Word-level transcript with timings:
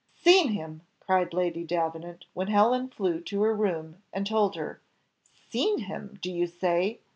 "Seen 0.15 0.47
him!" 0.53 0.81
cried 0.99 1.31
Lady 1.31 1.63
Davenant, 1.63 2.25
when 2.33 2.47
Helen 2.47 2.87
flew 2.89 3.21
to 3.21 3.43
her 3.43 3.53
room 3.55 4.01
and 4.11 4.25
told 4.25 4.55
her; 4.55 4.81
"seen 5.47 5.81
him! 5.81 6.17
do 6.23 6.31
you 6.31 6.47
say?" 6.47 7.01